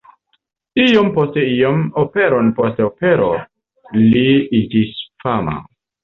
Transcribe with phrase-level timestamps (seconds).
[0.83, 3.27] Iom post iom, operon post opero,
[3.97, 4.23] li
[4.61, 5.55] iĝis fama.